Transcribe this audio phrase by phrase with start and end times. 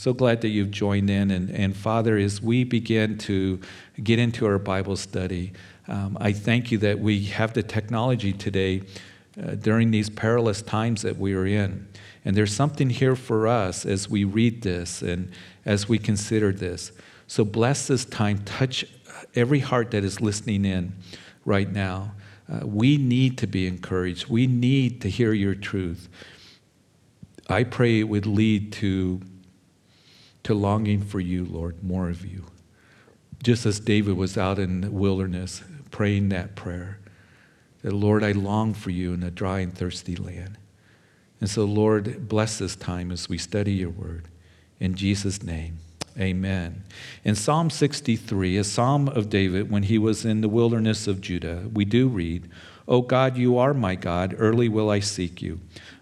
[0.00, 1.30] So glad that you've joined in.
[1.30, 3.60] And, and Father, as we begin to
[4.02, 5.52] get into our Bible study,
[5.88, 8.80] um, I thank you that we have the technology today
[9.38, 11.86] uh, during these perilous times that we are in.
[12.24, 15.30] And there's something here for us as we read this and
[15.66, 16.92] as we consider this.
[17.26, 18.86] So bless this time, touch
[19.34, 20.94] every heart that is listening in
[21.44, 22.12] right now.
[22.50, 24.28] Uh, we need to be encouraged.
[24.28, 26.08] We need to hear your truth.
[27.50, 29.20] I pray it would lead to,
[30.44, 32.46] to longing for you, Lord, more of you.
[33.42, 36.98] Just as David was out in the wilderness praying that prayer,
[37.82, 40.58] that Lord, I long for you in a dry and thirsty land.
[41.40, 44.28] And so, Lord, bless this time as we study your word.
[44.78, 45.78] In Jesus' name.
[46.18, 46.82] Amen.
[47.24, 51.68] In Psalm 63, a psalm of David when he was in the wilderness of Judah,
[51.72, 52.48] we do read,
[52.88, 55.60] O God, you are my God, early will I seek you.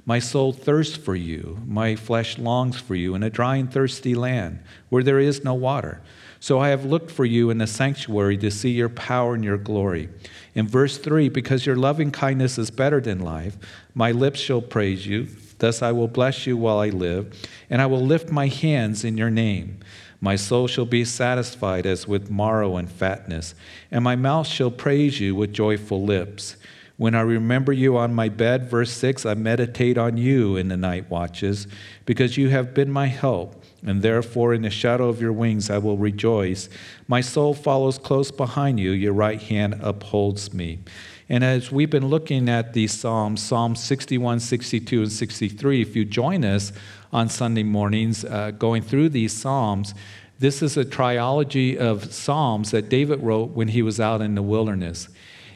[0.09, 4.15] My soul thirsts for you, my flesh longs for you in a dry and thirsty
[4.15, 6.01] land where there is no water.
[6.41, 9.59] So I have looked for you in the sanctuary to see your power and your
[9.59, 10.09] glory.
[10.55, 13.59] In verse 3, because your loving kindness is better than life,
[13.95, 15.29] my lips shall praise you.
[15.59, 19.19] Thus I will bless you while I live, and I will lift my hands in
[19.19, 19.79] your name.
[20.23, 23.54] My soul shall be satisfied as with marrow and fatness,
[23.91, 26.57] and my mouth shall praise you with joyful lips.
[26.99, 30.77] When I remember you on my bed, verse 6, I meditate on you in the
[30.77, 31.68] night watches,
[32.04, 35.79] because you have been my help, and therefore in the shadow of your wings I
[35.79, 36.69] will rejoice.
[37.07, 40.80] My soul follows close behind you, your right hand upholds me.
[41.29, 46.04] And as we've been looking at these Psalms, Psalms 61, 62, and 63, if you
[46.04, 46.73] join us
[47.13, 49.95] on Sunday mornings uh, going through these Psalms,
[50.41, 54.43] this is a trilogy of Psalms that David wrote when he was out in the
[54.43, 55.09] wilderness.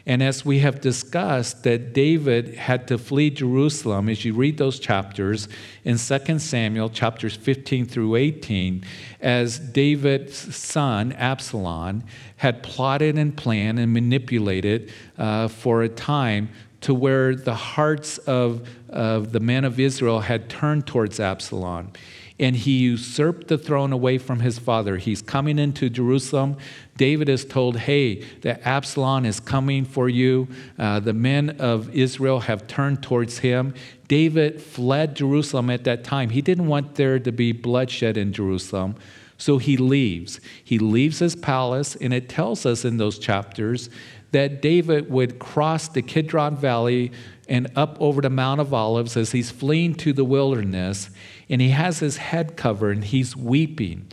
[0.05, 4.77] And as we have discussed, that David had to flee Jerusalem, as you read those
[4.77, 5.47] chapters
[5.85, 8.83] in 2 Samuel, chapters 15 through 18,
[9.21, 12.03] as David's son, Absalom,
[12.35, 16.49] had plotted and planned and manipulated uh, for a time
[16.81, 21.93] to where the hearts of, of the men of Israel had turned towards Absalom
[22.39, 24.97] and he usurped the throne away from his father.
[24.97, 26.57] He's coming into Jerusalem.
[26.97, 30.47] David is told, Hey, that Absalom is coming for you.
[30.77, 33.73] Uh, the men of Israel have turned towards him.
[34.07, 36.29] David fled Jerusalem at that time.
[36.29, 38.95] He didn't want there to be bloodshed in Jerusalem.
[39.37, 40.39] So he leaves.
[40.63, 43.89] He leaves his palace, and it tells us in those chapters
[44.31, 47.11] that David would cross the Kidron Valley
[47.47, 51.09] and up over the Mount of Olives as he's fleeing to the wilderness
[51.49, 54.07] and he has his head covered and he's weeping.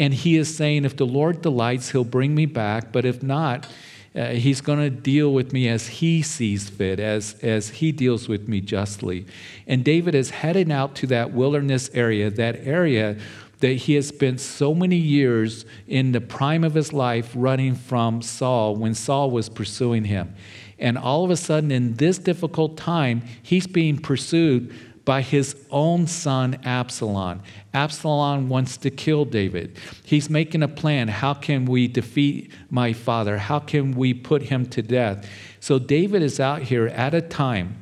[0.00, 3.68] And he is saying, If the Lord delights, he'll bring me back, but if not,
[4.16, 8.26] uh, he's going to deal with me as he sees fit, as, as he deals
[8.26, 9.26] with me justly.
[9.68, 13.18] And David is heading out to that wilderness area, that area
[13.60, 18.22] that he has spent so many years in the prime of his life running from
[18.22, 20.34] Saul when Saul was pursuing him.
[20.78, 24.74] And all of a sudden, in this difficult time, he's being pursued
[25.04, 27.42] by his own son Absalom.
[27.74, 29.78] Absalom wants to kill David.
[30.04, 31.08] He's making a plan.
[31.08, 33.38] How can we defeat my father?
[33.38, 35.28] How can we put him to death?
[35.60, 37.79] So David is out here at a time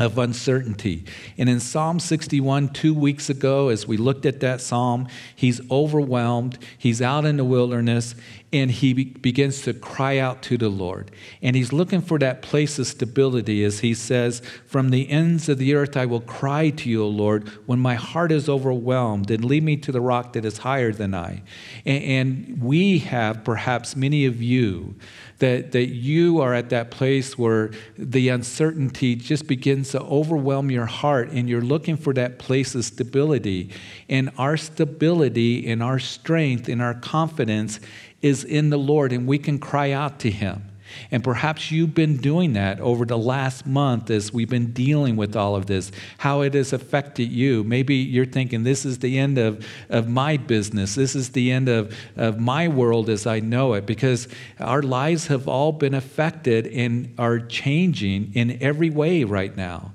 [0.00, 1.04] of uncertainty.
[1.36, 6.58] And in Psalm 61, two weeks ago, as we looked at that psalm, he's overwhelmed.
[6.78, 8.14] He's out in the wilderness
[8.52, 11.10] and he be- begins to cry out to the Lord.
[11.40, 15.58] And he's looking for that place of stability as he says, From the ends of
[15.58, 19.44] the earth I will cry to you, O Lord, when my heart is overwhelmed, and
[19.44, 21.42] lead me to the rock that is higher than I.
[21.86, 24.96] and, and we have, perhaps many of you,
[25.40, 30.86] that, that you are at that place where the uncertainty just begins to overwhelm your
[30.86, 33.70] heart and you're looking for that place of stability.
[34.08, 37.80] And our stability and our strength and our confidence
[38.22, 40.69] is in the Lord, and we can cry out to Him.
[41.10, 45.36] And perhaps you've been doing that over the last month as we've been dealing with
[45.36, 47.64] all of this, how it has affected you.
[47.64, 50.94] Maybe you're thinking, this is the end of, of my business.
[50.94, 54.28] This is the end of, of my world as I know it, because
[54.58, 59.92] our lives have all been affected and are changing in every way right now.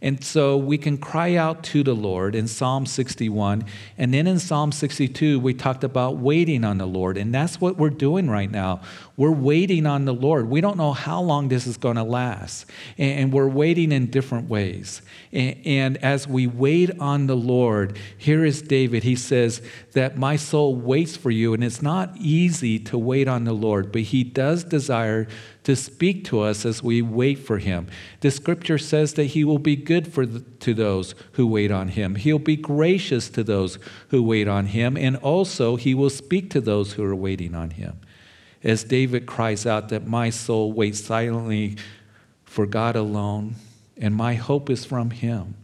[0.00, 3.64] And so we can cry out to the Lord in Psalm 61.
[3.96, 7.16] And then in Psalm 62, we talked about waiting on the Lord.
[7.16, 8.80] And that's what we're doing right now.
[9.18, 10.48] We're waiting on the Lord.
[10.48, 12.66] We don't know how long this is going to last.
[12.96, 15.02] And we're waiting in different ways.
[15.32, 19.02] And as we wait on the Lord, here is David.
[19.02, 19.60] He says
[19.92, 21.52] that my soul waits for you.
[21.52, 25.26] And it's not easy to wait on the Lord, but he does desire
[25.68, 27.88] to speak to us as we wait for Him.
[28.20, 31.88] The scripture says that He will be good for the, to those who wait on
[31.88, 33.78] Him, He'll be gracious to those
[34.08, 37.68] who wait on Him, and also He will speak to those who are waiting on
[37.72, 38.00] Him.
[38.64, 41.76] As David cries out that my soul waits silently
[42.44, 43.54] for God alone,
[43.96, 45.54] and my hope is from Him.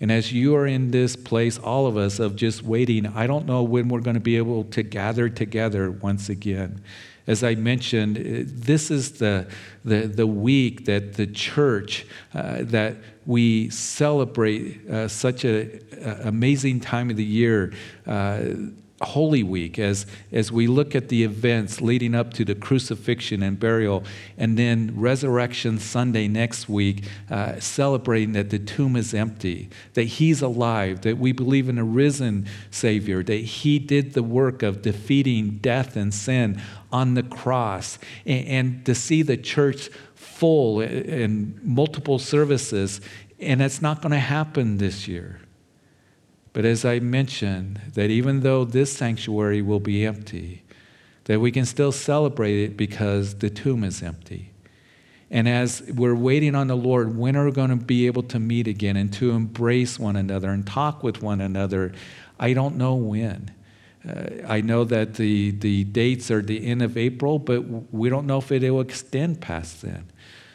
[0.00, 3.46] And as you are in this place, all of us, of just waiting, I don't
[3.46, 6.82] know when we're going to be able to gather together once again.
[7.28, 9.46] As I mentioned, eh, this is the,
[9.84, 12.04] the, the week that the church,
[12.34, 15.80] uh, that we celebrate uh, such an
[16.24, 17.72] amazing time of the year.
[18.04, 18.42] Uh,
[19.04, 23.58] Holy Week as, as we look at the events leading up to the crucifixion and
[23.58, 24.04] burial,
[24.38, 30.42] and then Resurrection Sunday next week, uh, celebrating that the tomb is empty, that He's
[30.42, 35.58] alive, that we believe in a risen Savior, that He did the work of defeating
[35.58, 36.60] death and sin
[36.90, 43.00] on the cross, and, and to see the church full in multiple services,
[43.38, 45.41] and it's not going to happen this year.
[46.52, 50.62] But as I mentioned, that even though this sanctuary will be empty,
[51.24, 54.50] that we can still celebrate it because the tomb is empty.
[55.30, 58.38] And as we're waiting on the Lord, when are we going to be able to
[58.38, 61.92] meet again and to embrace one another and talk with one another?
[62.38, 63.50] I don't know when.
[64.06, 67.60] Uh, I know that the, the dates are the end of April, but
[67.94, 70.04] we don't know if it will extend past then.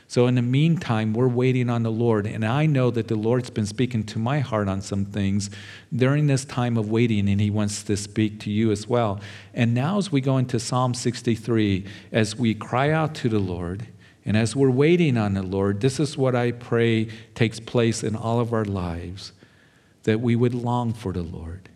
[0.10, 2.26] So, in the meantime, we're waiting on the Lord.
[2.26, 5.50] And I know that the Lord's been speaking to my heart on some things
[5.94, 9.20] during this time of waiting, and He wants to speak to you as well.
[9.54, 13.88] And now, as we go into Psalm 63, as we cry out to the Lord,
[14.26, 18.16] and as we're waiting on the Lord, this is what I pray takes place in
[18.16, 19.34] all of our lives
[20.04, 21.68] that we would long for the Lord.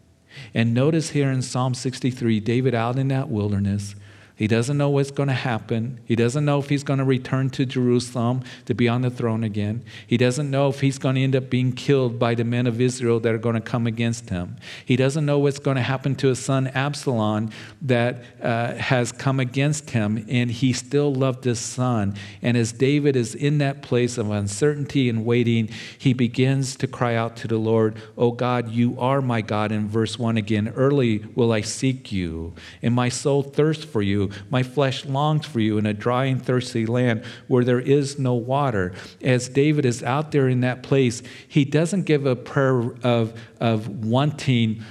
[0.53, 3.95] And notice here in Psalm 63, David out in that wilderness,
[4.41, 5.99] he doesn't know what's going to happen.
[6.03, 9.43] He doesn't know if he's going to return to Jerusalem to be on the throne
[9.43, 9.83] again.
[10.07, 12.81] He doesn't know if he's going to end up being killed by the men of
[12.81, 14.55] Israel that are going to come against him.
[14.83, 17.51] He doesn't know what's going to happen to his son Absalom
[17.83, 22.15] that uh, has come against him, and he still loved his son.
[22.41, 27.13] And as David is in that place of uncertainty and waiting, he begins to cry
[27.13, 29.71] out to the Lord, Oh God, you are my God.
[29.71, 34.30] In verse 1 again, early will I seek you, and my soul thirsts for you.
[34.49, 38.33] My flesh longs for you in a dry and thirsty land where there is no
[38.33, 38.93] water.
[39.21, 44.05] As David is out there in that place, he doesn't give a prayer of, of
[44.05, 44.83] wanting,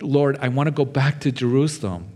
[0.00, 2.12] Lord, I want to go back to Jerusalem.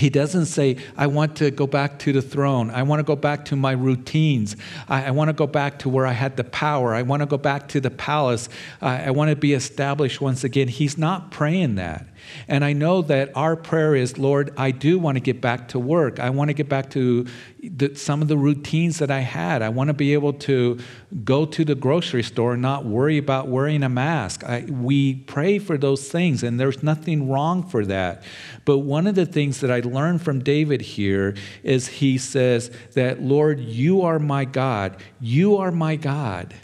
[0.00, 2.70] He doesn't say, I want to go back to the throne.
[2.70, 4.56] I want to go back to my routines.
[4.88, 6.94] I, I want to go back to where I had the power.
[6.94, 8.48] I want to go back to the palace.
[8.80, 10.68] I, I want to be established once again.
[10.68, 12.06] He's not praying that.
[12.48, 15.78] And I know that our prayer is, Lord, I do want to get back to
[15.78, 16.18] work.
[16.18, 17.26] I want to get back to
[17.62, 19.62] the, some of the routines that I had.
[19.62, 20.78] I want to be able to
[21.24, 24.44] go to the grocery store and not worry about wearing a mask.
[24.44, 28.22] I, we pray for those things, and there's nothing wrong for that.
[28.64, 33.22] But one of the things that I learned from David here is he says that,
[33.22, 34.96] Lord, you are my God.
[35.20, 36.54] You are my God.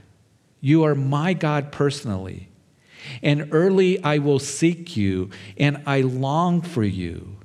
[0.61, 2.49] You are my God personally.
[3.23, 7.37] And early I will seek you, and I long for you.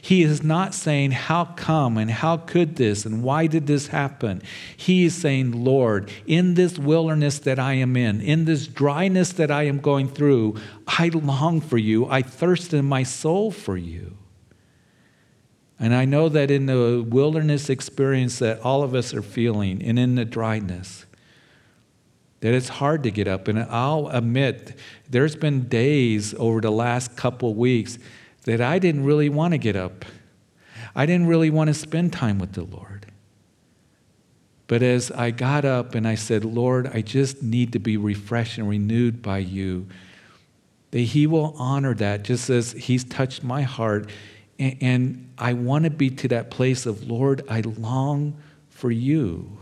[0.00, 4.42] He is not saying, How come and how could this and why did this happen?
[4.76, 9.50] He is saying, Lord, in this wilderness that I am in, in this dryness that
[9.50, 12.06] I am going through, I long for you.
[12.06, 14.16] I thirst in my soul for you.
[15.78, 19.98] And I know that in the wilderness experience that all of us are feeling and
[19.98, 21.04] in the dryness,
[22.40, 23.48] that it's hard to get up.
[23.48, 24.78] And I'll admit,
[25.08, 27.98] there's been days over the last couple weeks
[28.44, 30.04] that I didn't really want to get up.
[30.94, 33.06] I didn't really want to spend time with the Lord.
[34.68, 38.58] But as I got up and I said, Lord, I just need to be refreshed
[38.58, 39.86] and renewed by you,
[40.90, 44.10] that He will honor that just as He's touched my heart.
[44.58, 48.36] And I want to be to that place of, Lord, I long
[48.70, 49.58] for you.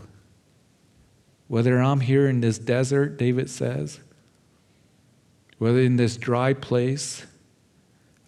[1.47, 3.99] Whether I'm here in this desert, David says,
[5.57, 7.25] whether in this dry place,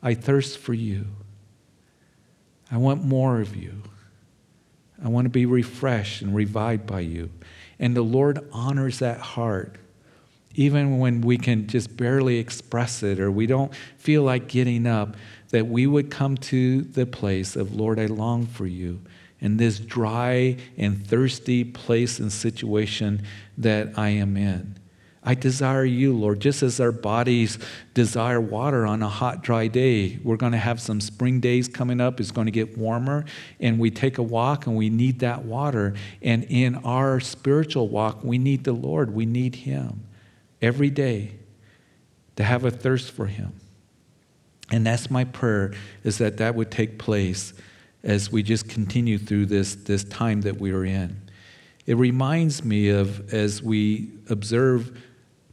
[0.01, 1.07] I thirst for you.
[2.71, 3.83] I want more of you.
[5.03, 7.29] I want to be refreshed and revived by you.
[7.79, 9.77] And the Lord honors that heart,
[10.55, 15.15] even when we can just barely express it or we don't feel like getting up,
[15.49, 19.01] that we would come to the place of, Lord, I long for you
[19.39, 23.21] in this dry and thirsty place and situation
[23.57, 24.77] that I am in.
[25.27, 27.59] I desire you, Lord, just as our bodies
[27.93, 30.19] desire water on a hot, dry day.
[30.23, 32.21] We're going to have some spring days coming up.
[32.21, 33.25] It's going to get warmer,
[33.59, 35.95] and we take a walk and we need that water.
[36.21, 39.13] And in our spiritual walk, we need the Lord.
[39.13, 40.05] We need Him
[40.61, 41.35] every day
[42.37, 43.53] to have a thirst for Him.
[44.71, 45.73] And that's my prayer
[46.05, 47.53] is that that would take place
[48.07, 51.21] as we just continue through this, this time that we are in.
[51.85, 54.97] It reminds me of as we observe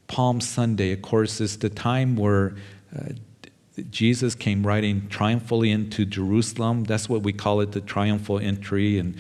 [0.06, 2.54] Palm Sunday, of course, it's the time where
[2.96, 3.10] uh,
[3.90, 6.84] Jesus came riding triumphally into Jerusalem.
[6.84, 8.98] That's what we call it, the triumphal entry.
[8.98, 9.16] And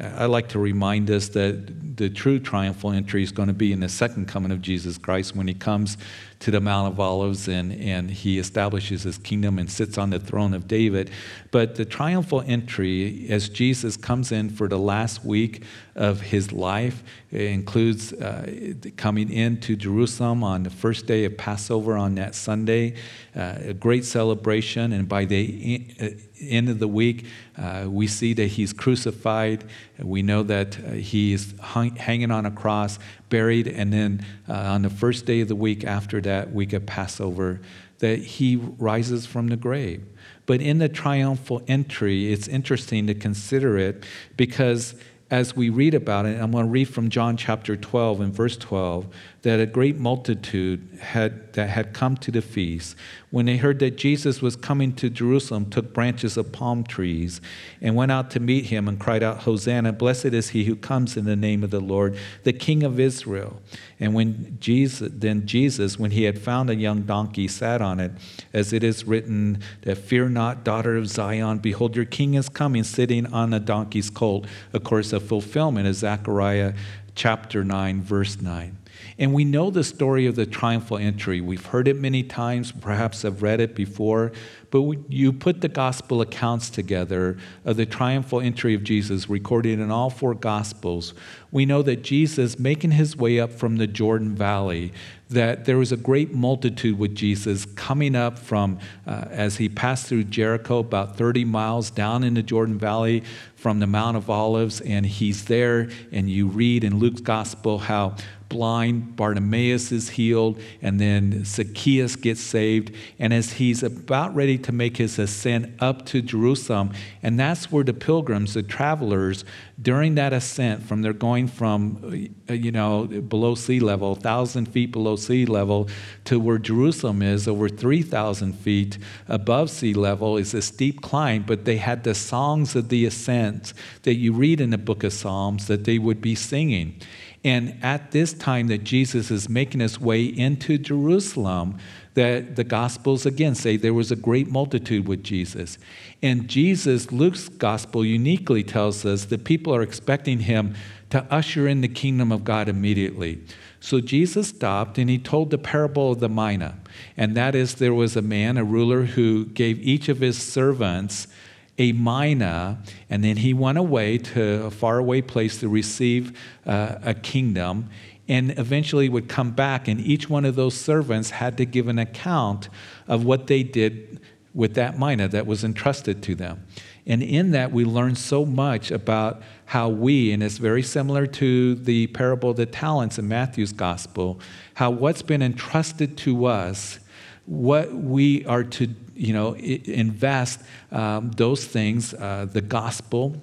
[0.00, 3.80] I like to remind us that the true triumphal entry is going to be in
[3.80, 5.96] the second coming of Jesus Christ when he comes
[6.40, 10.18] to the Mount of Olives and, and he establishes his kingdom and sits on the
[10.18, 11.10] throne of David.
[11.50, 15.62] But the triumphal entry, as Jesus comes in for the last week
[15.94, 22.14] of his life, includes uh, coming into Jerusalem on the first day of Passover on
[22.16, 22.94] that Sunday,
[23.34, 24.92] uh, a great celebration.
[24.92, 26.08] And by the uh,
[26.40, 27.26] end of the week,
[27.56, 29.64] uh, we see that he's crucified.
[29.98, 34.52] We know that uh, he is hung, hanging on a cross, buried, and then uh,
[34.52, 37.60] on the first day of the week after that week of Passover,
[37.98, 40.04] that he rises from the grave.
[40.44, 44.04] But in the triumphal entry, it's interesting to consider it
[44.36, 44.94] because
[45.30, 48.56] as we read about it, I'm going to read from John chapter 12 and verse
[48.56, 49.06] 12
[49.46, 52.96] that a great multitude had, that had come to the feast,
[53.30, 57.40] when they heard that Jesus was coming to Jerusalem, took branches of palm trees
[57.80, 61.16] and went out to meet him and cried out, Hosanna, blessed is he who comes
[61.16, 63.62] in the name of the Lord, the King of Israel.
[64.00, 68.10] And when Jesus, then Jesus, when he had found a young donkey, sat on it,
[68.52, 72.82] as it is written, that fear not, daughter of Zion, behold, your king is coming,
[72.82, 74.44] sitting on a donkey's colt.
[74.72, 76.74] Of course, a fulfillment of Zechariah
[77.14, 78.76] chapter 9, verse 9.
[79.18, 81.40] And we know the story of the triumphal entry.
[81.40, 84.32] We've heard it many times, perhaps have read it before,
[84.70, 89.90] but you put the gospel accounts together of the triumphal entry of Jesus recorded in
[89.90, 91.14] all four gospels.
[91.50, 94.92] We know that Jesus, making his way up from the Jordan Valley,
[95.30, 100.06] that there was a great multitude with Jesus coming up from, uh, as he passed
[100.06, 103.22] through Jericho, about 30 miles down in the Jordan Valley
[103.56, 108.14] from the Mount of Olives, and he's there, and you read in Luke's gospel how
[108.48, 112.94] blind Bartimaeus is healed, and then Zacchaeus gets saved.
[113.18, 117.84] And as he's about ready to make his ascent up to Jerusalem, and that's where
[117.84, 119.44] the pilgrims, the travelers,
[119.80, 124.90] during that ascent from they're going from uh, you know below sea level 1000 feet
[124.90, 125.88] below sea level
[126.24, 128.96] to where jerusalem is over 3000 feet
[129.28, 133.74] above sea level is a steep climb but they had the songs of the ascent
[134.02, 136.98] that you read in the book of psalms that they would be singing
[137.46, 141.78] and at this time that Jesus is making his way into Jerusalem,
[142.14, 145.78] that the Gospels again say there was a great multitude with Jesus.
[146.24, 150.74] And Jesus, Luke's Gospel uniquely tells us that people are expecting him
[151.10, 153.40] to usher in the kingdom of God immediately.
[153.78, 156.76] So Jesus stopped and he told the parable of the mina.
[157.16, 161.28] And that is, there was a man, a ruler, who gave each of his servants
[161.78, 162.78] a mina,
[163.10, 167.88] and then he went away to a faraway place to receive uh, a kingdom,
[168.28, 171.98] and eventually would come back, and each one of those servants had to give an
[171.98, 172.68] account
[173.06, 174.20] of what they did
[174.54, 176.66] with that mina that was entrusted to them.
[177.06, 181.74] And in that, we learn so much about how we, and it's very similar to
[181.76, 184.40] the parable of the talents in Matthew's gospel,
[184.74, 186.98] how what's been entrusted to us,
[187.46, 190.60] what we are to you know, invest
[190.92, 193.42] um, those things, uh, the gospel,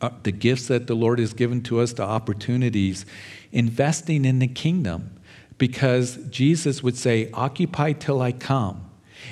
[0.00, 3.04] uh, the gifts that the Lord has given to us, the opportunities,
[3.52, 5.16] investing in the kingdom.
[5.58, 8.86] Because Jesus would say, Occupy till I come.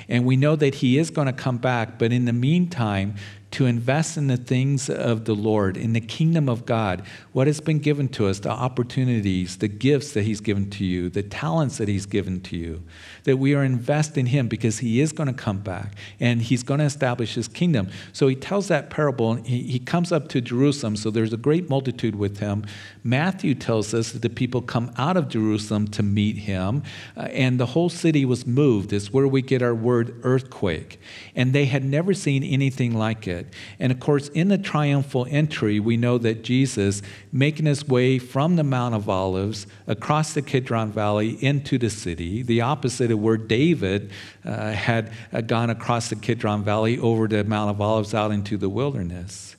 [0.07, 3.15] And we know that He is going to come back, but in the meantime,
[3.51, 7.01] to invest in the things of the Lord, in the kingdom of God,
[7.31, 11.09] what has been given to us, the opportunities, the gifts that He's given to you,
[11.09, 12.83] the talents that He's given to you,
[13.23, 16.61] that we are investing in Him because He is going to come back and He's
[16.61, 17.89] going to establish His kingdom.
[18.13, 21.37] So He tells that parable and he, he comes up to Jerusalem, so there's a
[21.37, 22.65] great multitude with Him.
[23.03, 26.83] Matthew tells us that the people come out of Jerusalem to meet Him,
[27.17, 28.93] uh, and the whole city was moved.
[28.93, 30.99] It's where we get our word earthquake.
[31.35, 33.38] And they had never seen anything like it.
[33.79, 38.55] And of course, in the triumphal entry, we know that Jesus, making his way from
[38.55, 43.37] the Mount of Olives across the Kidron Valley into the city, the opposite of where
[43.37, 44.11] David
[44.43, 48.57] uh, had uh, gone across the Kidron Valley over the Mount of Olives out into
[48.57, 49.55] the wilderness.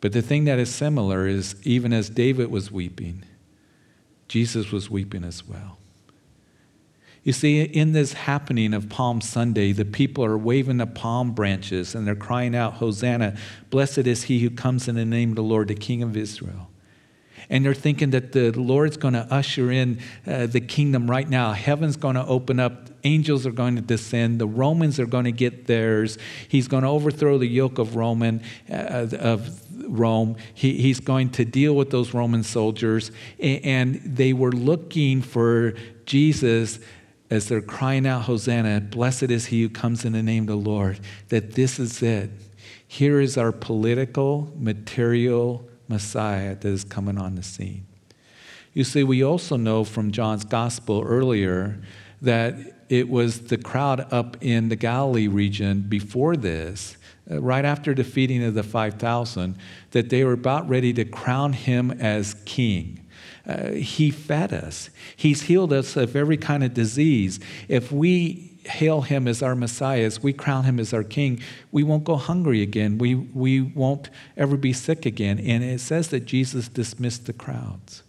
[0.00, 3.24] But the thing that is similar is even as David was weeping,
[4.26, 5.78] Jesus was weeping as well.
[7.24, 11.94] You see, in this happening of Palm Sunday, the people are waving the palm branches
[11.94, 13.36] and they're crying out, Hosanna,
[13.70, 16.68] blessed is he who comes in the name of the Lord, the King of Israel.
[17.48, 21.52] And they're thinking that the Lord's going to usher in uh, the kingdom right now.
[21.52, 25.32] Heaven's going to open up, angels are going to descend, the Romans are going to
[25.32, 26.18] get theirs.
[26.48, 30.36] He's going to overthrow the yoke of Roman, uh, of Rome.
[30.54, 33.12] He, he's going to deal with those Roman soldiers.
[33.38, 35.74] And they were looking for
[36.06, 36.80] Jesus
[37.32, 40.70] as they're crying out, Hosanna, blessed is he who comes in the name of the
[40.70, 42.30] Lord, that this is it.
[42.86, 47.86] Here is our political, material Messiah that is coming on the scene.
[48.74, 51.80] You see, we also know from John's gospel earlier
[52.20, 52.54] that
[52.90, 56.98] it was the crowd up in the Galilee region before this,
[57.30, 59.56] uh, right after the feeding of the 5,000,
[59.92, 63.01] that they were about ready to crown him as king.
[63.46, 64.90] Uh, he fed us.
[65.16, 67.40] He's healed us of every kind of disease.
[67.68, 71.40] If we hail him as our Messiah, as we crown him as our King,
[71.72, 72.98] we won't go hungry again.
[72.98, 75.40] We, we won't ever be sick again.
[75.40, 78.04] And it says that Jesus dismissed the crowds.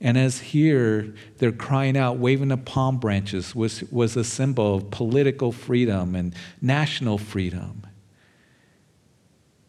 [0.00, 4.90] And as here they're crying out, waving the palm branches was, was a symbol of
[4.90, 7.82] political freedom and national freedom.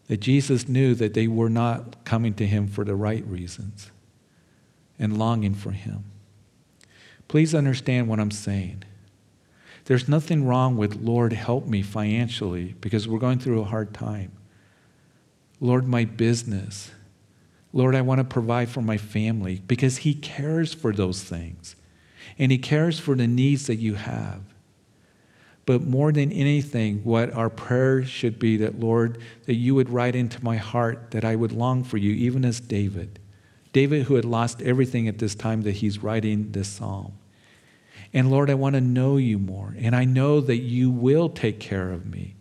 [0.07, 3.91] That Jesus knew that they were not coming to him for the right reasons
[4.99, 6.03] and longing for Him.
[7.27, 8.83] Please understand what I'm saying.
[9.85, 14.31] There's nothing wrong with, Lord, help me financially because we're going through a hard time.
[15.59, 16.91] Lord, my business.
[17.73, 21.75] Lord, I want to provide for my family because He cares for those things.
[22.37, 24.41] And He cares for the needs that you have.
[25.65, 30.15] But more than anything, what our prayer should be that, Lord, that you would write
[30.15, 33.19] into my heart that I would long for you, even as David.
[33.71, 37.13] David, who had lost everything at this time that he's writing this psalm.
[38.13, 39.75] And Lord, I want to know you more.
[39.77, 42.35] And I know that you will take care of me,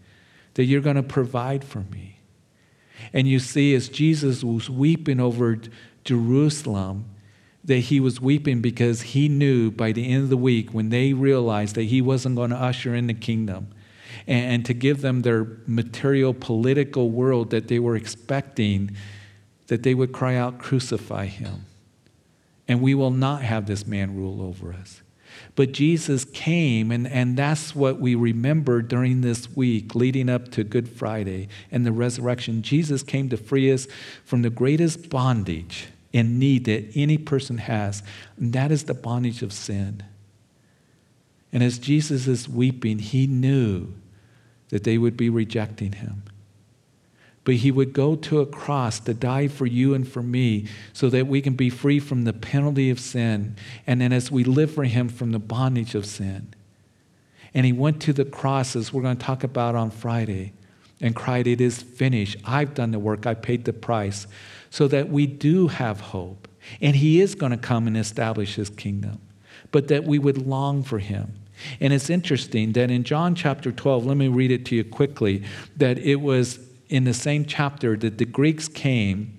[0.54, 2.20] that you're going to provide for me.
[3.12, 5.58] And you see, as Jesus was weeping over
[6.04, 7.04] Jerusalem,
[7.64, 11.12] that he was weeping because he knew by the end of the week, when they
[11.12, 13.68] realized that he wasn't going to usher in the kingdom
[14.26, 18.96] and, to give them their material political world that they were expecting
[19.68, 21.64] that they would cry out, Crucify him.
[22.66, 25.00] And we will not have this man rule over us.
[25.54, 30.64] But Jesus came, and, and that's what we remember during this week leading up to
[30.64, 32.62] Good Friday and the resurrection.
[32.62, 33.86] Jesus came to free us
[34.24, 38.02] from the greatest bondage and need that any person has,
[38.36, 40.02] and that is the bondage of sin.
[41.52, 43.94] And as Jesus is weeping, he knew
[44.70, 46.22] that they would be rejecting him
[47.48, 51.08] but he would go to a cross to die for you and for me so
[51.08, 53.56] that we can be free from the penalty of sin.
[53.86, 56.52] And then as we live for him from the bondage of sin.
[57.54, 60.52] And he went to the cross, as we're going to talk about on Friday,
[61.00, 62.36] and cried, It is finished.
[62.44, 64.26] I've done the work, I paid the price,
[64.68, 66.48] so that we do have hope.
[66.82, 69.22] And he is going to come and establish his kingdom,
[69.72, 71.32] but that we would long for him.
[71.80, 75.44] And it's interesting that in John chapter 12, let me read it to you quickly,
[75.78, 79.37] that it was in the same chapter that the Greeks came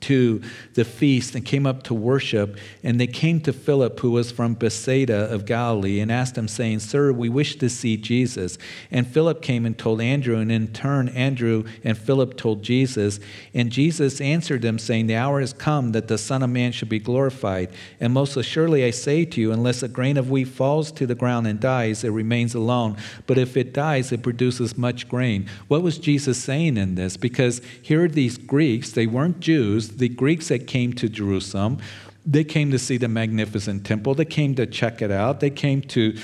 [0.00, 0.42] to
[0.74, 2.58] the feast and came up to worship.
[2.82, 6.80] And they came to Philip, who was from Bethsaida of Galilee, and asked him, saying,
[6.80, 8.58] Sir, we wish to see Jesus.
[8.90, 13.18] And Philip came and told Andrew, and in turn, Andrew and Philip told Jesus.
[13.54, 16.88] And Jesus answered them, saying, The hour has come that the Son of Man should
[16.88, 17.70] be glorified.
[18.00, 21.14] And most assuredly I say to you, unless a grain of wheat falls to the
[21.14, 22.96] ground and dies, it remains alone.
[23.26, 25.48] But if it dies, it produces much grain.
[25.68, 27.16] What was Jesus saying in this?
[27.16, 31.78] Because here are these Greeks, they weren't Jews the Greeks that came to Jerusalem,
[32.24, 34.14] they came to see the magnificent temple.
[34.14, 35.40] They came to check it out.
[35.40, 36.16] They came to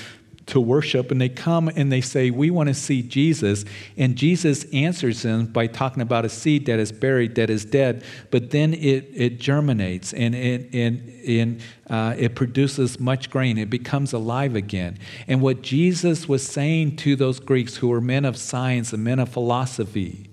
[0.45, 3.63] to worship and they come and they say we want to see jesus
[3.97, 8.03] and jesus answers them by talking about a seed that is buried that is dead
[8.29, 13.69] but then it, it germinates and it, and, and, uh, it produces much grain it
[13.69, 14.97] becomes alive again
[15.27, 19.19] and what jesus was saying to those greeks who were men of science and men
[19.19, 20.29] of philosophy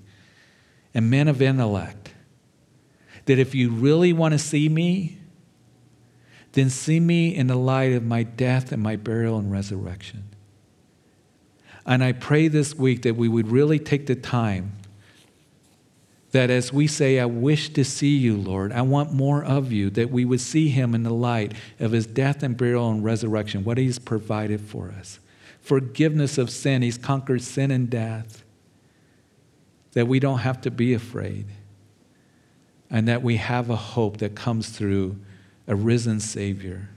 [0.93, 2.11] and men of intellect
[3.31, 5.17] that if you really want to see me,
[6.51, 10.25] then see me in the light of my death and my burial and resurrection.
[11.87, 14.73] And I pray this week that we would really take the time
[16.33, 19.91] that as we say, I wish to see you, Lord, I want more of you,
[19.91, 23.63] that we would see him in the light of his death and burial and resurrection,
[23.63, 25.21] what he's provided for us.
[25.61, 28.43] Forgiveness of sin, he's conquered sin and death,
[29.93, 31.47] that we don't have to be afraid
[32.91, 35.17] and that we have a hope that comes through
[35.67, 36.89] a risen Savior.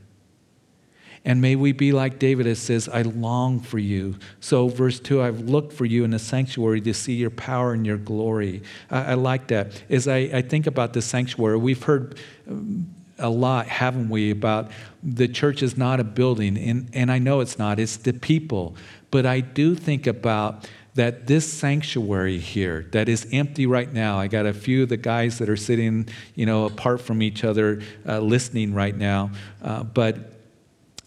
[1.26, 4.18] And may we be like David that says, I long for you.
[4.42, 7.86] So, verse 2, I've looked for you in the sanctuary to see your power and
[7.86, 8.62] your glory.
[8.92, 9.84] I, I like that.
[9.90, 14.70] As I, I, think about the sanctuary, we've heard um, a lot, haven't we, about
[15.02, 16.58] the church is not a building.
[16.58, 18.76] And, and I know it's not, it's the people.
[19.10, 24.28] But I do think about that this sanctuary here that is empty right now i
[24.28, 27.82] got a few of the guys that are sitting you know apart from each other
[28.08, 29.32] uh, listening right now.
[29.62, 30.32] Uh, but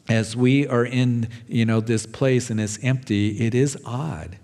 [0.09, 4.38] as we are in you know this place and it's empty it is odd.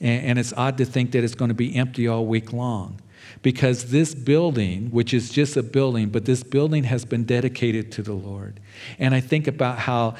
[0.00, 3.00] And, and it's odd to think that it's going to be empty all week long.
[3.42, 8.02] Because this building which is just a building but this building has been dedicated to
[8.02, 8.60] the lord.
[8.98, 10.16] And i think about how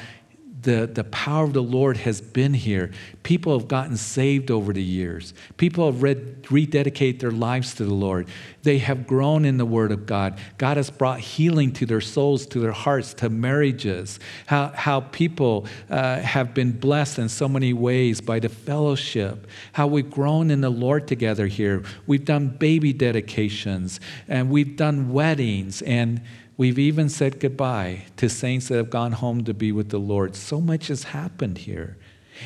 [0.65, 2.91] the, the power of the Lord has been here.
[3.23, 5.33] People have gotten saved over the years.
[5.57, 8.27] People have read, rededicated their lives to the Lord.
[8.63, 10.39] They have grown in the Word of God.
[10.57, 14.19] God has brought healing to their souls, to their hearts, to marriages.
[14.47, 19.47] How, how people uh, have been blessed in so many ways by the fellowship.
[19.73, 21.83] How we've grown in the Lord together here.
[22.07, 26.21] We've done baby dedications and we've done weddings and
[26.57, 30.35] We've even said goodbye to saints that have gone home to be with the Lord.
[30.35, 31.97] So much has happened here.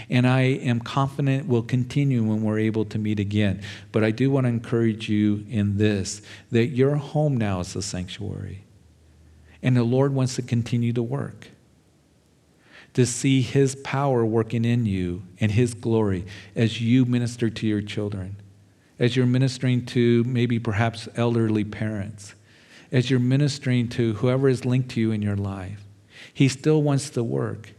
[0.09, 3.61] And I am confident will continue when we're able to meet again.
[3.91, 7.81] But I do want to encourage you in this that your home now is a
[7.81, 8.63] sanctuary.
[9.61, 11.49] And the Lord wants to continue to work,
[12.93, 17.81] to see His power working in you and His glory as you minister to your
[17.81, 18.37] children,
[18.99, 22.35] as you're ministering to maybe perhaps elderly parents
[22.91, 25.83] as you're ministering to whoever is linked to you in your life.
[26.33, 27.73] He still wants to work.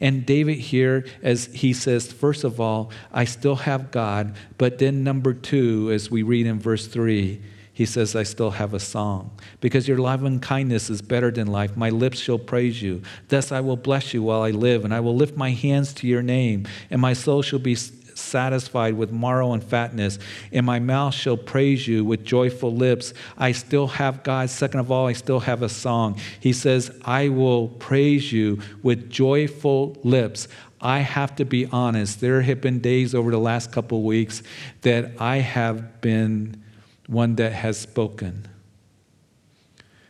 [0.00, 4.34] And David here, as he says, first of all, I still have God.
[4.58, 7.40] But then, number two, as we read in verse three,
[7.72, 9.30] he says, I still have a song.
[9.60, 11.78] Because your loving kindness is better than life.
[11.78, 13.00] My lips shall praise you.
[13.28, 16.06] Thus I will bless you while I live, and I will lift my hands to
[16.06, 17.74] your name, and my soul shall be
[18.20, 20.18] satisfied with marrow and fatness,
[20.52, 23.12] and my mouth shall praise you with joyful lips.
[23.36, 24.50] I still have God.
[24.50, 26.18] Second of all, I still have a song.
[26.38, 30.48] He says, I will praise you with joyful lips.
[30.80, 32.20] I have to be honest.
[32.20, 34.42] There have been days over the last couple weeks
[34.82, 36.62] that I have been
[37.06, 38.46] one that has spoken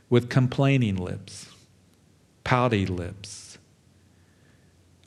[0.08, 1.48] with complaining lips,
[2.44, 3.39] pouty lips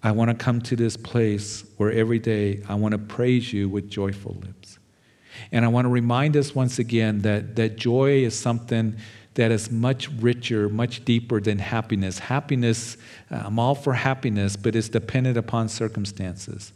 [0.04, 3.70] I want to come to this place where every day I want to praise you
[3.70, 4.78] with joyful lips.
[5.52, 8.98] And I want to remind us once again that, that joy is something
[9.36, 12.20] that is much richer, much deeper than happiness.
[12.20, 12.98] Happiness,
[13.32, 16.74] uh, I'm all for happiness, but it's dependent upon circumstances.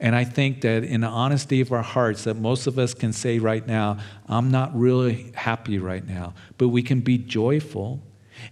[0.00, 3.12] And I think that in the honesty of our hearts, that most of us can
[3.12, 8.02] say right now, I'm not really happy right now, but we can be joyful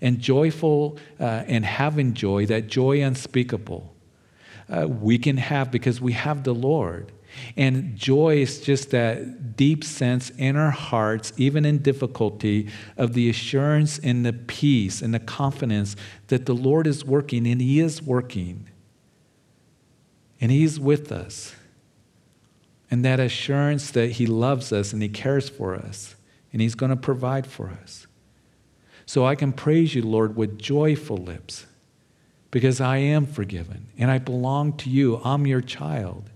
[0.01, 3.96] and joyful uh, and having joy, that joy unspeakable
[4.69, 7.13] uh, we can have because we have the Lord.
[7.57, 13.29] And joy is just that deep sense in our hearts, even in difficulty, of the
[13.29, 15.97] assurance and the peace and the confidence
[16.29, 18.69] that the Lord is working and He is working.
[20.41, 21.55] And He's with us.
[22.91, 26.17] And that assurance that He loves us and He cares for us
[26.53, 28.07] and He's going to provide for us.
[29.05, 31.67] So I can praise you, Lord, with joyful lips
[32.51, 35.21] because I am forgiven and I belong to you.
[35.25, 36.31] I'm your child.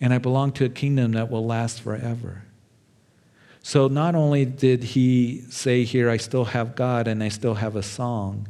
[0.00, 2.42] And I belong to a kingdom that will last forever.
[3.62, 7.74] So not only did he say here, I still have God and I still have
[7.74, 8.46] a song,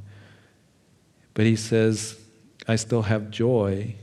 [1.35, 2.21] but he says,
[2.69, 3.95] I still have joy.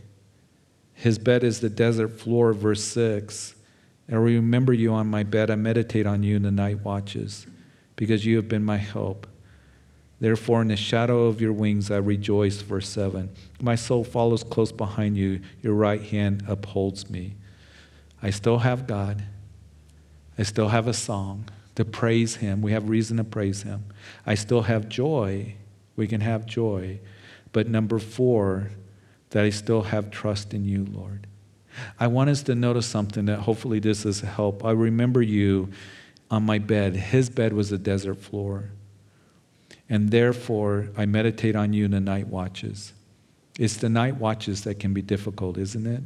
[0.94, 3.56] His bed is the desert floor, verse 6.
[4.10, 5.52] I remember you on my bed.
[5.52, 7.46] I meditate on you in the night watches
[7.96, 9.28] because you have been my help.
[10.20, 12.62] Therefore, in the shadow of your wings I rejoice.
[12.62, 13.30] Verse 7.
[13.62, 15.42] My soul follows close behind you.
[15.62, 17.36] Your right hand upholds me.
[18.22, 19.24] I still have God.
[20.38, 22.62] I still have a song to praise Him.
[22.62, 23.86] We have reason to praise Him.
[24.26, 25.56] I still have joy.
[25.96, 27.00] We can have joy.
[27.52, 28.72] But number four,
[29.32, 31.28] that I still have trust in you, Lord.
[32.00, 34.64] I want us to notice something that hopefully this is help.
[34.64, 35.70] I remember you
[36.30, 36.96] on my bed.
[36.96, 38.70] His bed was a desert floor
[39.90, 42.94] and therefore I meditate on you in the night watches.
[43.60, 46.04] It's the night watches that can be difficult, isn't it?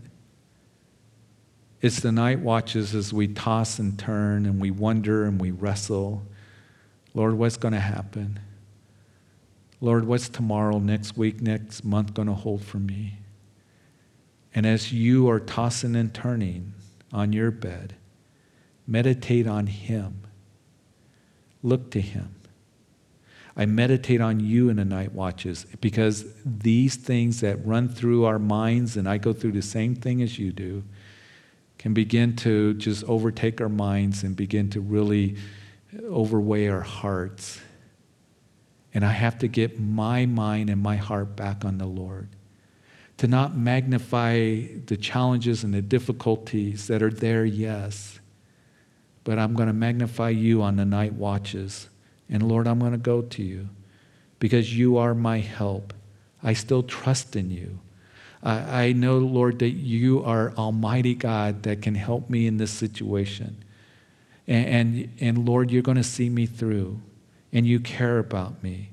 [1.81, 6.23] It's the night watches as we toss and turn and we wonder and we wrestle.
[7.13, 8.39] Lord, what's going to happen?
[9.79, 13.19] Lord, what's tomorrow, next week, next month going to hold for me?
[14.55, 16.73] And as you are tossing and turning
[17.13, 17.95] on your bed,
[18.87, 20.21] meditate on Him.
[21.61, 22.33] Look to Him.
[23.59, 28.37] I meditate on you in the night watches because these things that run through our
[28.37, 30.83] minds, and I go through the same thing as you do,
[31.79, 35.37] can begin to just overtake our minds and begin to really
[36.03, 37.59] overweigh our hearts.
[38.93, 42.29] And I have to get my mind and my heart back on the Lord.
[43.17, 48.19] To not magnify the challenges and the difficulties that are there, yes,
[49.23, 51.89] but I'm going to magnify you on the night watches
[52.29, 53.69] and Lord, I'm going to go to you
[54.39, 55.93] because you are my help.
[56.43, 57.79] I still trust in you.
[58.43, 62.71] I, I know, Lord, that you are Almighty God that can help me in this
[62.71, 63.63] situation.
[64.47, 67.01] And, and, and Lord, you're going to see me through,
[67.51, 68.91] and you care about me.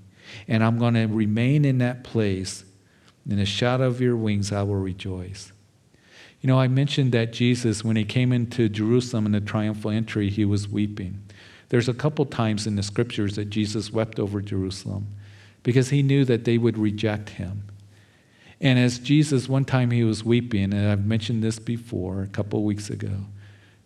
[0.49, 2.65] And I'm going to remain in that place.
[3.29, 5.53] In the shadow of your wings, I will rejoice.
[6.41, 10.29] You know, I mentioned that Jesus, when he came into Jerusalem in the triumphal entry,
[10.29, 11.24] he was weeping.
[11.75, 15.09] There's a couple times in the scriptures that Jesus wept over Jerusalem
[15.65, 17.65] because he knew that they would reject him.
[18.61, 22.63] And as Jesus, one time he was weeping, and I've mentioned this before a couple
[22.63, 23.25] weeks ago,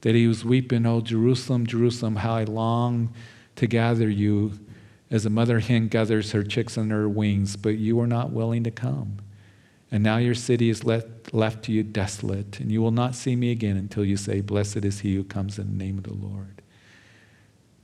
[0.03, 3.15] that he was weeping, Oh, Jerusalem, Jerusalem, how I long
[3.57, 4.53] to gather you
[5.11, 8.65] as a mother hen gathers her chicks under her wings, but you are not willing
[8.65, 9.17] to come.
[9.91, 13.35] And now your city is left, left to you desolate, and you will not see
[13.35, 16.13] me again until you say, Blessed is he who comes in the name of the
[16.13, 16.58] Lord.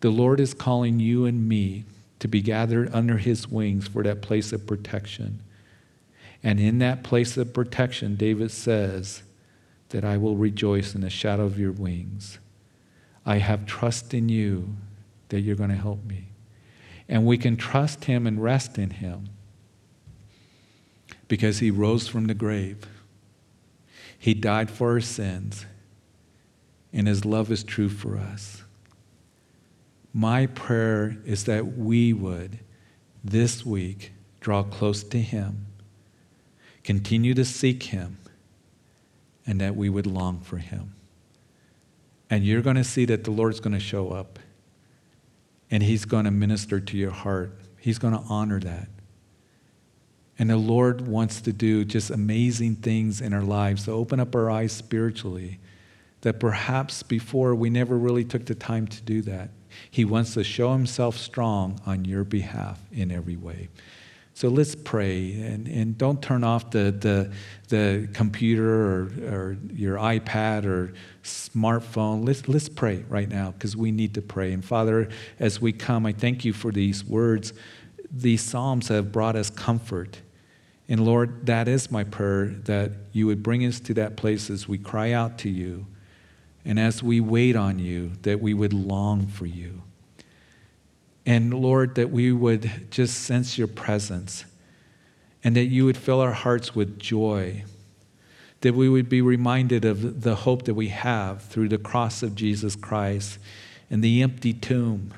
[0.04, 1.86] The Lord is calling you and me
[2.18, 5.40] to be gathered under his wings for that place of protection.
[6.42, 9.22] And in that place of protection, David says
[9.88, 12.38] that I will rejoice in the shadow of your wings.
[13.24, 14.76] I have trust in you
[15.30, 16.26] that you're going to help me.
[17.08, 19.30] And we can trust him and rest in him
[21.28, 22.84] because he rose from the grave.
[24.18, 25.64] He died for our sins,
[26.92, 28.63] and his love is true for us.
[30.16, 32.60] My prayer is that we would,
[33.24, 35.66] this week, draw close to Him,
[36.84, 38.18] continue to seek Him,
[39.44, 40.94] and that we would long for Him.
[42.30, 44.38] And you're going to see that the Lord's going to show up,
[45.68, 47.58] and He's going to minister to your heart.
[47.76, 48.88] He's going to honor that.
[50.38, 54.34] And the Lord wants to do just amazing things in our lives to open up
[54.36, 55.58] our eyes spiritually
[56.20, 59.50] that perhaps before we never really took the time to do that.
[59.90, 63.68] He wants to show himself strong on your behalf in every way.
[64.36, 67.32] So let's pray and, and don't turn off the, the,
[67.68, 72.26] the computer or, or your iPad or smartphone.
[72.26, 74.52] Let's, let's pray right now because we need to pray.
[74.52, 75.08] And Father,
[75.38, 77.52] as we come, I thank you for these words.
[78.10, 80.20] These Psalms have brought us comfort.
[80.88, 84.66] And Lord, that is my prayer that you would bring us to that place as
[84.66, 85.86] we cry out to you
[86.64, 89.82] and as we wait on you, that we would long for you.
[91.26, 94.44] And Lord, that we would just sense your presence
[95.42, 97.64] and that you would fill our hearts with joy.
[98.62, 102.34] That we would be reminded of the hope that we have through the cross of
[102.34, 103.38] Jesus Christ
[103.90, 105.12] and the empty tomb.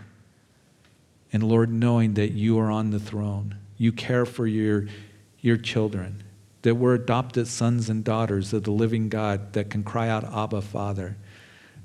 [1.32, 4.87] And Lord, knowing that you are on the throne, you care for your,
[5.40, 6.24] your children,
[6.62, 10.62] that we're adopted sons and daughters of the living God that can cry out, Abba,
[10.62, 11.16] Father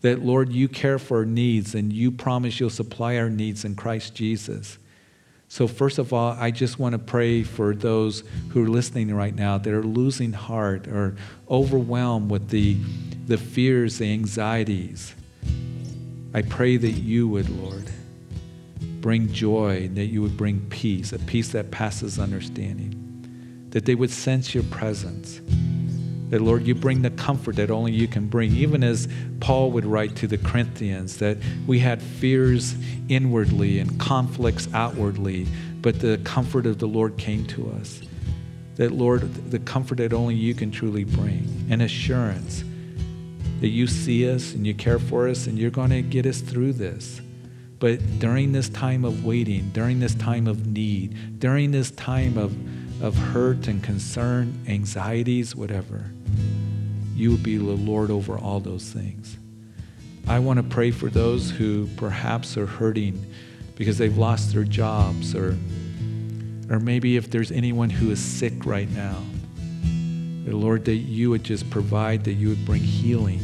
[0.01, 3.75] that, Lord, you care for our needs and you promise you'll supply our needs in
[3.75, 4.77] Christ Jesus.
[5.47, 9.35] So, first of all, I just want to pray for those who are listening right
[9.35, 11.15] now that are losing heart or
[11.49, 12.77] overwhelmed with the,
[13.27, 15.13] the fears, the anxieties.
[16.33, 17.91] I pray that you would, Lord,
[19.01, 24.11] bring joy, that you would bring peace, a peace that passes understanding, that they would
[24.11, 25.41] sense your presence
[26.31, 28.53] that, Lord, you bring the comfort that only you can bring.
[28.53, 29.07] Even as
[29.41, 32.73] Paul would write to the Corinthians, that we had fears
[33.09, 35.45] inwardly and conflicts outwardly,
[35.81, 38.01] but the comfort of the Lord came to us.
[38.75, 42.63] That, Lord, the comfort that only you can truly bring, an assurance
[43.59, 46.39] that you see us and you care for us and you're going to get us
[46.39, 47.21] through this.
[47.77, 52.55] But during this time of waiting, during this time of need, during this time of,
[53.03, 56.05] of hurt and concern, anxieties, whatever,
[57.15, 59.37] you would be the Lord over all those things.
[60.27, 63.25] I want to pray for those who perhaps are hurting
[63.75, 65.57] because they've lost their jobs or
[66.69, 69.17] or maybe if there's anyone who is sick right now.
[70.45, 73.41] Lord, that you would just provide, that you would bring healing.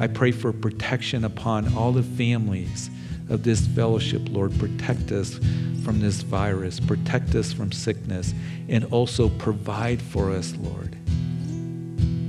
[0.00, 2.88] I pray for protection upon all the families
[3.28, 4.56] of this fellowship, Lord.
[4.58, 5.40] Protect us
[5.82, 8.32] from this virus, protect us from sickness,
[8.68, 10.96] and also provide for us, Lord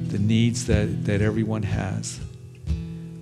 [0.09, 2.19] the needs that, that everyone has.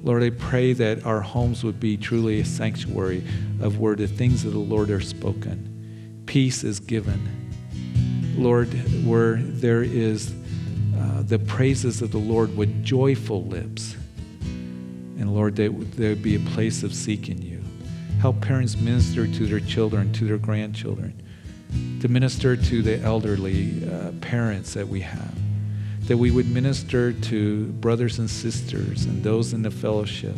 [0.03, 3.23] Lord, I pray that our homes would be truly a sanctuary
[3.59, 6.23] of where the things of the Lord are spoken.
[6.25, 7.19] peace is given.
[8.37, 8.69] Lord,
[9.05, 10.33] where there is
[10.97, 13.95] uh, the praises of the Lord with joyful lips.
[15.19, 17.63] And Lord, there would be a place of seeking you.
[18.19, 21.21] Help parents minister to their children, to their grandchildren,
[22.01, 25.35] to minister to the elderly uh, parents that we have,
[26.07, 30.37] that we would minister to brothers and sisters and those in the fellowship,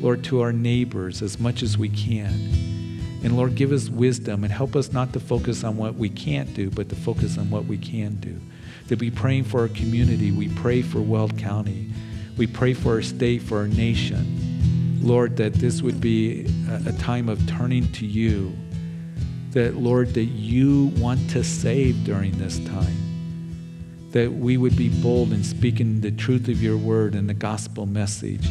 [0.00, 2.32] Lord, to our neighbors as much as we can.
[3.22, 6.52] And Lord, give us wisdom and help us not to focus on what we can't
[6.52, 8.40] do, but to focus on what we can do.
[8.88, 10.32] To be praying for our community.
[10.32, 11.90] We pray for Weld County.
[12.36, 14.98] We pray for our state, for our nation.
[15.00, 18.52] Lord, that this would be a, a time of turning to you.
[19.50, 23.07] That, Lord, that you want to save during this time.
[24.12, 27.86] That we would be bold in speaking the truth of your word and the gospel
[27.86, 28.48] message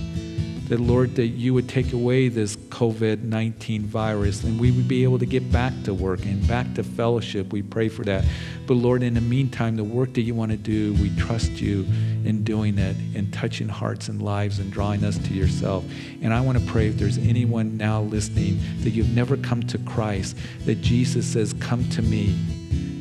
[0.67, 5.04] that, Lord, that you would take away this COVID 19 virus and we would be
[5.04, 7.54] able to get back to work and back to fellowship.
[7.54, 8.26] We pray for that.
[8.65, 11.86] But, Lord, in the meantime, the work that you want to do, we trust you
[12.26, 15.86] in doing it and touching hearts and lives and drawing us to yourself.
[16.22, 19.78] And I want to pray if there's anyone now listening that you've never come to
[19.80, 22.38] Christ, that Jesus says, Come to me,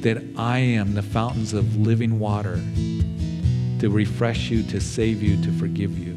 [0.07, 2.61] that I am the fountains of living water
[3.81, 6.17] to refresh you, to save you, to forgive you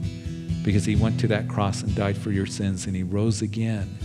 [0.63, 3.97] because he went to that cross and died for your sins and he rose again.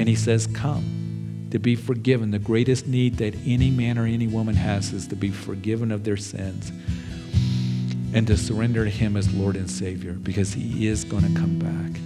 [0.00, 2.32] And he says, Come to be forgiven.
[2.32, 6.02] The greatest need that any man or any woman has is to be forgiven of
[6.02, 6.72] their sins
[8.12, 11.56] and to surrender to him as Lord and Savior because he is going to come
[11.60, 12.00] back.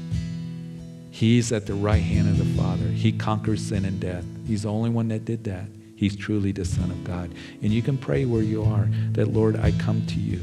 [1.11, 2.89] He's at the right hand of the Father.
[2.89, 4.27] He conquers sin and death.
[4.47, 5.65] He's the only one that did that.
[6.03, 7.33] He's truly the Son of God.
[7.63, 10.41] And you can pray where you are that, Lord, I come to you.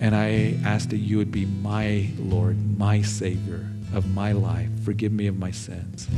[0.00, 4.70] And I ask that you would be my Lord, my Savior of my life.
[4.82, 6.08] Forgive me of my sins.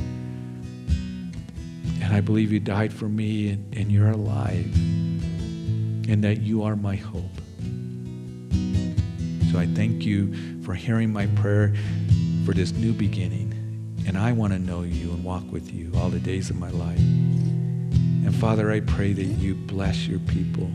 [2.01, 6.77] And I believe you died for me and, and you're alive and that you are
[6.77, 7.25] my hope.
[9.51, 11.75] So I thank you for hearing my prayer
[12.47, 13.51] for this new beginning.
[14.07, 16.71] And I want to know you and walk with you all the days of my
[16.71, 17.01] life.
[18.25, 20.71] And Father, I pray that you bless your people.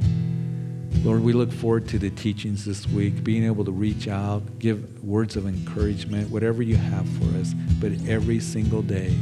[1.03, 5.03] Lord, we look forward to the teachings this week, being able to reach out, give
[5.03, 9.15] words of encouragement, whatever you have for us, but every single day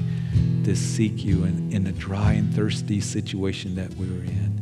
[0.63, 4.59] to seek you in, in the dry and thirsty situation that we're in.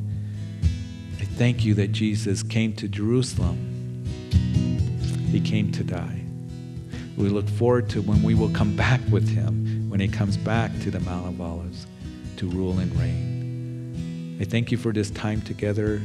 [1.20, 4.04] I thank you that Jesus came to Jerusalem.
[5.32, 6.22] He came to die.
[7.18, 10.72] We look forward to when we will come back with him, when he comes back
[10.82, 11.88] to the Mount of Olives
[12.38, 13.35] to rule and reign.
[14.38, 16.02] I thank you for this time together.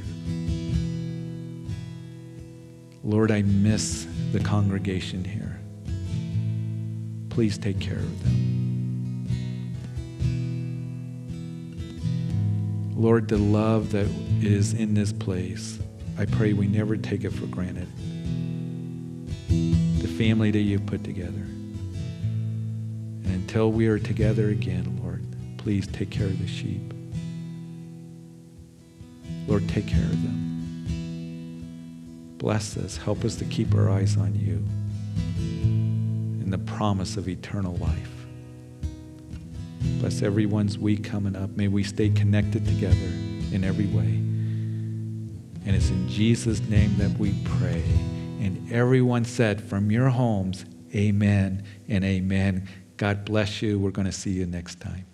[3.02, 5.58] Lord, I miss the congregation here.
[7.28, 8.50] Please take care of them.
[12.94, 14.06] Lord, the love that
[14.42, 15.80] is in this place,
[16.16, 17.88] I pray we never take it for granted.
[19.48, 21.46] The family that you've put together.
[23.24, 25.24] And until we are together again, Lord,
[25.56, 26.92] please take care of the sheep.
[29.50, 31.66] Lord, take care of them.
[32.38, 32.96] Bless us.
[32.96, 34.64] Help us to keep our eyes on you
[35.40, 38.26] and the promise of eternal life.
[39.98, 41.50] Bless everyone's week coming up.
[41.56, 42.96] May we stay connected together
[43.52, 44.20] in every way.
[45.66, 47.82] And it's in Jesus' name that we pray.
[48.40, 52.68] And everyone said from your homes, Amen and amen.
[52.96, 53.80] God bless you.
[53.80, 55.09] We're going to see you next time.